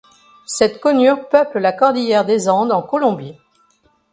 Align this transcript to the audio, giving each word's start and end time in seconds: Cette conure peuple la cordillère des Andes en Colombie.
Cette 0.47 0.79
conure 0.81 1.29
peuple 1.29 1.59
la 1.59 1.73
cordillère 1.73 2.25
des 2.25 2.49
Andes 2.49 2.71
en 2.71 2.81
Colombie. 2.81 3.35